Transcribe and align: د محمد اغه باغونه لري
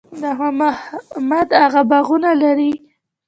د 0.21 0.23
محمد 0.39 1.47
اغه 1.65 1.81
باغونه 1.89 2.29
لري 2.41 2.71